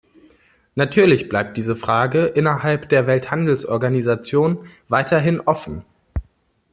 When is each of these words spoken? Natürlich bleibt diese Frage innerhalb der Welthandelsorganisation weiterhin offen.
Natürlich 0.73 1.29
bleibt 1.29 1.57
diese 1.57 1.75
Frage 1.75 2.25
innerhalb 2.25 2.89
der 2.89 3.05
Welthandelsorganisation 3.05 4.65
weiterhin 4.89 5.39
offen. 5.41 5.85